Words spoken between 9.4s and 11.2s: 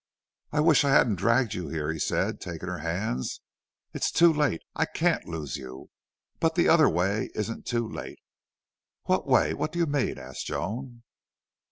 What do you mean?" asked Joan.